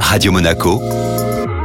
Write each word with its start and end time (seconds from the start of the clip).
Radio 0.00 0.32
Monaco, 0.32 0.80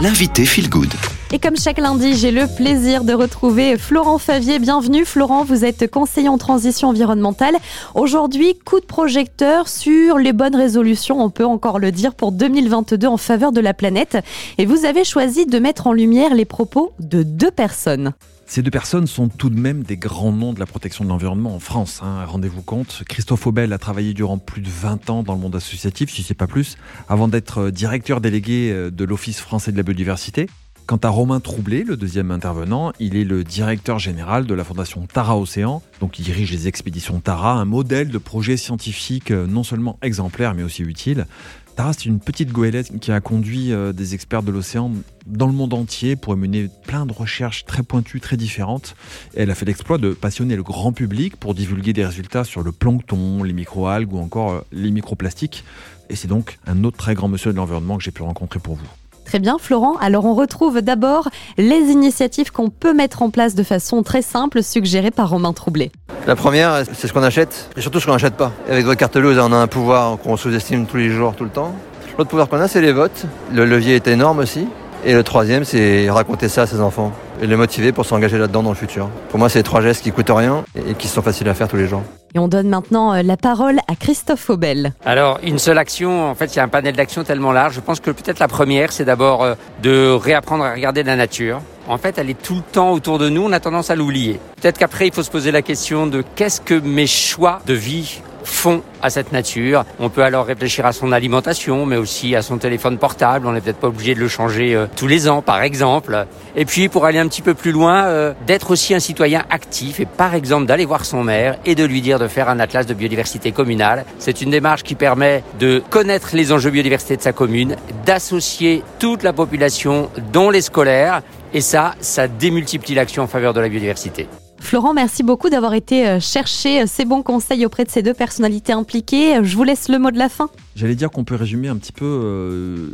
l'invité 0.00 0.44
Feel 0.44 0.68
Good. 0.68 0.92
Et 1.32 1.38
comme 1.38 1.56
chaque 1.56 1.78
lundi, 1.78 2.14
j'ai 2.14 2.30
le 2.30 2.46
plaisir 2.46 3.02
de 3.02 3.12
retrouver 3.12 3.76
Florent 3.76 4.18
Favier. 4.18 4.58
Bienvenue 4.58 5.04
Florent, 5.04 5.44
vous 5.44 5.64
êtes 5.64 5.90
conseiller 5.90 6.28
en 6.28 6.38
transition 6.38 6.88
environnementale. 6.88 7.56
Aujourd'hui, 7.94 8.56
coup 8.64 8.78
de 8.78 8.86
projecteur 8.86 9.68
sur 9.68 10.18
les 10.18 10.32
bonnes 10.32 10.54
résolutions, 10.54 11.20
on 11.20 11.30
peut 11.30 11.44
encore 11.44 11.78
le 11.78 11.90
dire, 11.90 12.14
pour 12.14 12.30
2022 12.30 13.06
en 13.06 13.16
faveur 13.16 13.52
de 13.52 13.60
la 13.60 13.74
planète. 13.74 14.18
Et 14.58 14.66
vous 14.66 14.84
avez 14.84 15.02
choisi 15.02 15.46
de 15.46 15.58
mettre 15.58 15.86
en 15.88 15.92
lumière 15.92 16.34
les 16.34 16.44
propos 16.44 16.92
de 17.00 17.22
deux 17.22 17.50
personnes. 17.50 18.12
Ces 18.48 18.62
deux 18.62 18.70
personnes 18.70 19.08
sont 19.08 19.28
tout 19.28 19.50
de 19.50 19.58
même 19.58 19.82
des 19.82 19.96
grands 19.96 20.32
noms 20.32 20.52
de 20.52 20.60
la 20.60 20.66
protection 20.66 21.04
de 21.04 21.08
l'environnement 21.08 21.54
en 21.54 21.58
France. 21.58 22.00
Hein. 22.02 22.24
Rendez-vous 22.24 22.62
compte, 22.62 23.02
Christophe 23.08 23.44
Aubel 23.48 23.72
a 23.72 23.78
travaillé 23.78 24.14
durant 24.14 24.38
plus 24.38 24.62
de 24.62 24.68
20 24.68 25.10
ans 25.10 25.22
dans 25.24 25.34
le 25.34 25.40
monde 25.40 25.56
associatif, 25.56 26.10
si 26.10 26.22
c'est 26.22 26.34
pas 26.34 26.46
plus, 26.46 26.78
avant 27.08 27.26
d'être 27.26 27.70
directeur 27.70 28.20
délégué 28.20 28.70
euh, 28.70 28.90
de 28.90 29.04
l'Office 29.04 29.40
français 29.40 29.72
de 29.72 29.76
la 29.76 29.82
biodiversité. 29.82 30.46
Quant 30.86 30.98
à 30.98 31.08
Romain 31.08 31.40
Troublé, 31.40 31.82
le 31.82 31.96
deuxième 31.96 32.30
intervenant, 32.30 32.92
il 33.00 33.16
est 33.16 33.24
le 33.24 33.42
directeur 33.42 33.98
général 33.98 34.46
de 34.46 34.54
la 34.54 34.62
fondation 34.62 35.04
Tara 35.12 35.36
Océan, 35.36 35.82
donc 35.98 36.20
il 36.20 36.22
dirige 36.22 36.52
les 36.52 36.68
expéditions 36.68 37.18
Tara, 37.18 37.54
un 37.54 37.64
modèle 37.64 38.10
de 38.10 38.18
projet 38.18 38.56
scientifique 38.56 39.32
euh, 39.32 39.48
non 39.48 39.64
seulement 39.64 39.98
exemplaire 40.02 40.54
mais 40.54 40.62
aussi 40.62 40.84
utile. 40.84 41.26
Tara, 41.76 41.92
c'est 41.92 42.06
une 42.06 42.20
petite 42.20 42.52
goélette 42.52 42.98
qui 43.00 43.12
a 43.12 43.20
conduit 43.20 43.70
euh, 43.70 43.92
des 43.92 44.14
experts 44.14 44.42
de 44.42 44.50
l'océan 44.50 44.92
dans 45.26 45.46
le 45.46 45.52
monde 45.52 45.74
entier 45.74 46.16
pour 46.16 46.34
mener 46.34 46.70
plein 46.86 47.04
de 47.04 47.12
recherches 47.12 47.66
très 47.66 47.82
pointues, 47.82 48.18
très 48.18 48.38
différentes. 48.38 48.96
elle 49.34 49.50
a 49.50 49.54
fait 49.54 49.66
l'exploit 49.66 49.98
de 49.98 50.14
passionner 50.14 50.56
le 50.56 50.62
grand 50.62 50.94
public 50.94 51.36
pour 51.36 51.54
divulguer 51.54 51.92
des 51.92 52.06
résultats 52.06 52.44
sur 52.44 52.62
le 52.62 52.72
plancton, 52.72 53.42
les 53.42 53.52
microalgues 53.52 54.14
ou 54.14 54.18
encore 54.18 54.52
euh, 54.52 54.60
les 54.72 54.90
microplastiques. 54.90 55.64
Et 56.08 56.16
c'est 56.16 56.28
donc 56.28 56.58
un 56.66 56.82
autre 56.82 56.96
très 56.96 57.14
grand 57.14 57.28
monsieur 57.28 57.52
de 57.52 57.58
l'environnement 57.58 57.98
que 57.98 58.04
j'ai 58.04 58.10
pu 58.10 58.22
rencontrer 58.22 58.58
pour 58.58 58.76
vous. 58.76 58.88
Très 59.26 59.40
bien, 59.40 59.56
Florent. 59.60 59.96
Alors 60.00 60.24
on 60.24 60.34
retrouve 60.34 60.80
d'abord 60.80 61.28
les 61.58 61.90
initiatives 61.90 62.52
qu'on 62.52 62.70
peut 62.70 62.94
mettre 62.94 63.22
en 63.22 63.30
place 63.30 63.54
de 63.54 63.64
façon 63.64 64.02
très 64.02 64.22
simple, 64.22 64.62
suggérées 64.62 65.10
par 65.10 65.30
Romain 65.30 65.52
Troublé. 65.52 65.90
La 66.26 66.36
première, 66.36 66.84
c'est 66.92 67.08
ce 67.08 67.12
qu'on 67.12 67.22
achète, 67.22 67.70
et 67.76 67.80
surtout 67.80 68.00
ce 68.00 68.06
qu'on 68.06 68.12
n'achète 68.12 68.34
pas. 68.34 68.52
avec 68.68 68.84
votre 68.84 68.98
carte 68.98 69.18
bleue, 69.18 69.38
on 69.40 69.52
a 69.52 69.56
un 69.56 69.66
pouvoir 69.66 70.18
qu'on 70.18 70.36
sous-estime 70.36 70.86
tous 70.86 70.96
les 70.96 71.10
jours, 71.10 71.34
tout 71.34 71.44
le 71.44 71.50
temps. 71.50 71.74
L'autre 72.16 72.30
pouvoir 72.30 72.48
qu'on 72.48 72.60
a, 72.60 72.68
c'est 72.68 72.80
les 72.80 72.92
votes. 72.92 73.26
Le 73.52 73.66
levier 73.66 73.96
est 73.96 74.06
énorme 74.06 74.38
aussi. 74.38 74.66
Et 75.04 75.12
le 75.12 75.22
troisième, 75.22 75.64
c'est 75.64 76.08
raconter 76.08 76.48
ça 76.48 76.62
à 76.62 76.66
ses 76.66 76.80
enfants 76.80 77.12
et 77.40 77.46
le 77.46 77.56
motiver 77.56 77.92
pour 77.92 78.06
s'engager 78.06 78.38
là-dedans 78.38 78.62
dans 78.62 78.70
le 78.70 78.76
futur. 78.76 79.08
Pour 79.28 79.38
moi, 79.38 79.48
c'est 79.48 79.60
les 79.60 79.64
trois 79.64 79.80
gestes 79.80 80.02
qui 80.02 80.12
coûtent 80.12 80.30
rien 80.30 80.64
et 80.76 80.94
qui 80.94 81.08
sont 81.08 81.22
faciles 81.22 81.48
à 81.48 81.54
faire 81.54 81.68
tous 81.68 81.76
les 81.76 81.88
jours. 81.88 82.02
Et 82.34 82.38
on 82.38 82.48
donne 82.48 82.68
maintenant 82.68 83.14
euh, 83.14 83.22
la 83.22 83.36
parole 83.36 83.78
à 83.88 83.94
Christophe 83.94 84.40
Faubel. 84.40 84.92
Alors, 85.04 85.38
une 85.42 85.58
seule 85.58 85.78
action, 85.78 86.28
en 86.28 86.34
fait, 86.34 86.54
il 86.54 86.56
y 86.56 86.60
a 86.60 86.64
un 86.64 86.68
panel 86.68 86.94
d'actions 86.94 87.24
tellement 87.24 87.52
large. 87.52 87.74
Je 87.74 87.80
pense 87.80 88.00
que 88.00 88.10
peut-être 88.10 88.38
la 88.40 88.48
première, 88.48 88.92
c'est 88.92 89.04
d'abord 89.04 89.42
euh, 89.42 89.54
de 89.82 90.10
réapprendre 90.10 90.64
à 90.64 90.72
regarder 90.72 91.02
la 91.02 91.16
nature. 91.16 91.60
En 91.88 91.98
fait, 91.98 92.18
elle 92.18 92.28
est 92.28 92.42
tout 92.42 92.56
le 92.56 92.62
temps 92.72 92.92
autour 92.92 93.18
de 93.18 93.28
nous, 93.28 93.42
on 93.42 93.52
a 93.52 93.60
tendance 93.60 93.90
à 93.90 93.96
l'oublier. 93.96 94.40
Peut-être 94.60 94.76
qu'après, 94.76 95.06
il 95.06 95.14
faut 95.14 95.22
se 95.22 95.30
poser 95.30 95.52
la 95.52 95.62
question 95.62 96.06
de 96.06 96.24
qu'est-ce 96.34 96.60
que 96.60 96.74
mes 96.74 97.06
choix 97.06 97.60
de 97.66 97.74
vie 97.74 98.20
font 98.46 98.82
à 99.02 99.10
cette 99.10 99.32
nature. 99.32 99.84
On 100.00 100.08
peut 100.08 100.22
alors 100.22 100.46
réfléchir 100.46 100.86
à 100.86 100.92
son 100.92 101.12
alimentation, 101.12 101.86
mais 101.86 101.96
aussi 101.96 102.34
à 102.34 102.42
son 102.42 102.58
téléphone 102.58 102.98
portable. 102.98 103.46
On 103.46 103.52
n'est 103.52 103.60
peut-être 103.60 103.78
pas 103.78 103.88
obligé 103.88 104.14
de 104.14 104.20
le 104.20 104.28
changer 104.28 104.74
euh, 104.74 104.86
tous 104.96 105.06
les 105.06 105.28
ans, 105.28 105.42
par 105.42 105.62
exemple. 105.62 106.26
Et 106.54 106.64
puis, 106.64 106.88
pour 106.88 107.04
aller 107.04 107.18
un 107.18 107.28
petit 107.28 107.42
peu 107.42 107.54
plus 107.54 107.72
loin, 107.72 108.04
euh, 108.04 108.32
d'être 108.46 108.70
aussi 108.70 108.94
un 108.94 109.00
citoyen 109.00 109.44
actif 109.50 110.00
et 110.00 110.06
par 110.06 110.34
exemple 110.34 110.66
d'aller 110.66 110.84
voir 110.84 111.04
son 111.04 111.22
maire 111.22 111.58
et 111.66 111.74
de 111.74 111.84
lui 111.84 112.00
dire 112.00 112.18
de 112.18 112.28
faire 112.28 112.48
un 112.48 112.60
atlas 112.60 112.86
de 112.86 112.94
biodiversité 112.94 113.52
communale. 113.52 114.04
C'est 114.18 114.40
une 114.40 114.50
démarche 114.50 114.82
qui 114.82 114.94
permet 114.94 115.42
de 115.58 115.82
connaître 115.90 116.30
les 116.34 116.52
enjeux 116.52 116.70
biodiversité 116.70 117.16
de 117.16 117.22
sa 117.22 117.32
commune, 117.32 117.76
d'associer 118.04 118.82
toute 118.98 119.22
la 119.22 119.32
population, 119.32 120.10
dont 120.32 120.50
les 120.50 120.62
scolaires, 120.62 121.22
et 121.52 121.60
ça, 121.60 121.94
ça 122.00 122.28
démultiplie 122.28 122.94
l'action 122.94 123.22
en 123.22 123.26
faveur 123.26 123.54
de 123.54 123.60
la 123.60 123.68
biodiversité. 123.68 124.28
Florent, 124.66 124.94
merci 124.94 125.22
beaucoup 125.22 125.48
d'avoir 125.48 125.74
été 125.74 126.08
euh, 126.08 126.18
chercher 126.18 126.82
euh, 126.82 126.86
ces 126.88 127.04
bons 127.04 127.22
conseils 127.22 127.64
auprès 127.64 127.84
de 127.84 127.88
ces 127.88 128.02
deux 128.02 128.14
personnalités 128.14 128.72
impliquées. 128.72 129.38
Je 129.44 129.56
vous 129.56 129.62
laisse 129.62 129.88
le 129.88 130.00
mot 130.00 130.10
de 130.10 130.18
la 130.18 130.28
fin. 130.28 130.50
J'allais 130.74 130.96
dire 130.96 131.12
qu'on 131.12 131.22
peut 131.22 131.36
résumer 131.36 131.68
un 131.68 131.76
petit 131.76 131.92
peu 131.92 132.04
euh, 132.04 132.88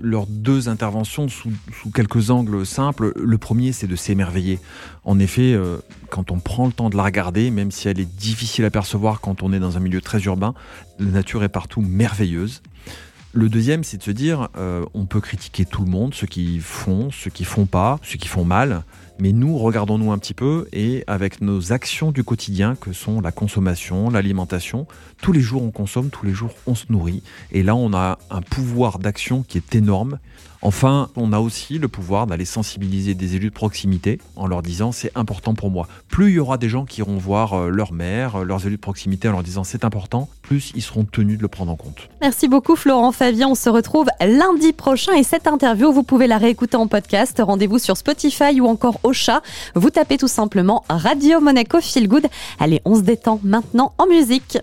leurs 0.00 0.28
deux 0.28 0.68
interventions 0.68 1.26
sous, 1.28 1.50
quelques 1.92 2.30
angles 2.30 2.64
simples. 2.64 3.12
Le 3.16 3.38
premier, 3.38 3.72
c'est 3.72 3.88
de 3.88 3.96
s'émerveiller. 3.96 4.60
En 5.02 5.18
effet, 5.18 5.58
quand 6.10 6.30
on 6.30 6.38
prend 6.38 6.66
le 6.66 6.72
temps 6.72 6.90
de 6.90 6.96
la 6.96 7.02
regarder, 7.02 7.50
même 7.50 7.72
si 7.72 7.88
elle 7.88 7.98
est 7.98 8.08
difficile 8.18 8.64
à 8.64 8.70
percevoir 8.70 9.20
quand 9.20 9.42
on 9.42 9.52
est 9.52 9.58
dans 9.58 9.76
un 9.76 9.80
milieu 9.80 10.00
très 10.00 10.20
urbain, 10.20 10.54
la 11.00 11.10
nature 11.10 11.42
est 11.42 11.48
partout 11.48 11.80
merveilleuse. 11.80 12.62
Le 13.32 13.48
deuxième, 13.48 13.82
c'est 13.82 13.96
de 13.96 14.02
se 14.02 14.12
dire, 14.12 14.48
on 14.94 15.06
peut 15.06 15.20
critiquer 15.20 15.64
tout 15.64 15.82
le 15.82 15.90
monde, 15.90 16.14
ceux 16.14 16.26
qui 16.26 16.60
font, 16.60 17.10
ceux 17.10 17.30
qui 17.30 17.44
font 17.44 17.66
pas, 17.66 17.98
ceux 18.02 18.16
qui 18.16 18.28
font 18.28 18.44
mal. 18.44 18.84
Mais 19.18 19.32
nous, 19.32 19.56
regardons-nous 19.56 20.12
un 20.12 20.18
petit 20.18 20.34
peu 20.34 20.68
et 20.72 21.04
avec 21.06 21.40
nos 21.40 21.72
actions 21.72 22.12
du 22.12 22.22
quotidien 22.22 22.76
que 22.76 22.92
sont 22.92 23.20
la 23.20 23.32
consommation, 23.32 24.10
l'alimentation, 24.10 24.86
tous 25.22 25.32
les 25.32 25.40
jours 25.40 25.62
on 25.62 25.70
consomme, 25.70 26.10
tous 26.10 26.26
les 26.26 26.32
jours 26.32 26.52
on 26.66 26.74
se 26.74 26.84
nourrit. 26.90 27.22
Et 27.50 27.62
là, 27.62 27.74
on 27.74 27.94
a 27.94 28.18
un 28.30 28.42
pouvoir 28.42 28.98
d'action 28.98 29.42
qui 29.42 29.58
est 29.58 29.74
énorme. 29.74 30.18
Enfin, 30.62 31.10
on 31.16 31.32
a 31.32 31.38
aussi 31.38 31.78
le 31.78 31.86
pouvoir 31.86 32.26
d'aller 32.26 32.44
sensibiliser 32.44 33.14
des 33.14 33.36
élus 33.36 33.50
de 33.50 33.54
proximité 33.54 34.18
en 34.36 34.46
leur 34.46 34.62
disant 34.62 34.90
c'est 34.90 35.12
important 35.14 35.54
pour 35.54 35.70
moi. 35.70 35.86
Plus 36.08 36.30
il 36.30 36.34
y 36.34 36.38
aura 36.38 36.58
des 36.58 36.68
gens 36.68 36.84
qui 36.84 37.00
iront 37.00 37.18
voir 37.18 37.52
euh, 37.54 37.68
leur 37.68 37.92
maire, 37.92 38.36
euh, 38.36 38.44
leurs 38.44 38.66
élus 38.66 38.76
de 38.76 38.80
proximité 38.80 39.28
en 39.28 39.32
leur 39.32 39.42
disant 39.42 39.64
c'est 39.64 39.84
important, 39.84 40.28
plus 40.42 40.72
ils 40.74 40.82
seront 40.82 41.04
tenus 41.04 41.36
de 41.36 41.42
le 41.42 41.48
prendre 41.48 41.70
en 41.70 41.76
compte. 41.76 42.08
Merci 42.20 42.48
beaucoup 42.48 42.74
Florent 42.74 43.12
Fabien. 43.12 43.48
On 43.48 43.54
se 43.54 43.68
retrouve 43.68 44.06
lundi 44.20 44.72
prochain 44.72 45.12
et 45.14 45.22
cette 45.22 45.46
interview, 45.46 45.92
vous 45.92 46.02
pouvez 46.02 46.26
la 46.26 46.38
réécouter 46.38 46.76
en 46.76 46.88
podcast. 46.88 47.40
Rendez-vous 47.44 47.78
sur 47.78 47.96
Spotify 47.96 48.60
ou 48.60 48.66
encore 48.66 48.98
au 49.06 49.12
chat. 49.12 49.42
Vous 49.74 49.90
tapez 49.90 50.18
tout 50.18 50.28
simplement 50.28 50.84
Radio 50.88 51.40
Monaco 51.40 51.80
Feel 51.80 52.08
Good. 52.08 52.26
Allez, 52.58 52.82
on 52.84 52.96
se 52.96 53.00
détend 53.00 53.40
maintenant 53.42 53.92
en 53.98 54.06
musique. 54.06 54.58